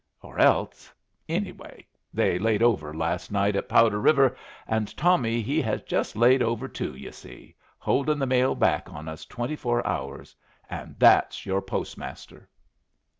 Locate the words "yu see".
6.95-7.53